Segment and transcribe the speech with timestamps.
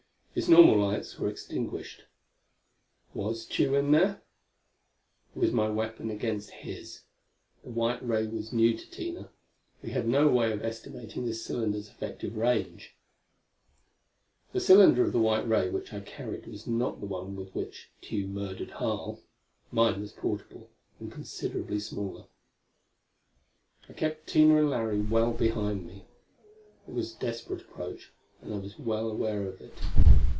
[0.33, 2.03] Its normal lights were extinguished.
[3.13, 4.21] Was Tugh in there?
[5.35, 7.01] It was my weapon against his.
[7.65, 9.29] The white ray was new to Tina;
[9.81, 12.95] we had no way of estimating this cylinder's effective range.
[14.47, 17.35] [Footnote 3: The cylinder of the white ray which I carried was not the one
[17.35, 19.19] with which Tugh murdered Harl.
[19.69, 22.27] Mine was portable, and considerably smaller.]
[23.89, 26.05] I kept Tina and Larry well behind me.
[26.87, 29.73] It was a desperate approach, and I was well aware of it.